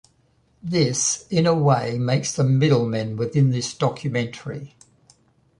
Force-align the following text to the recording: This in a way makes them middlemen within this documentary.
This 0.63 1.27
in 1.29 1.45
a 1.45 1.53
way 1.53 1.99
makes 1.99 2.33
them 2.33 2.57
middlemen 2.57 3.17
within 3.17 3.51
this 3.51 3.71
documentary. 3.75 4.73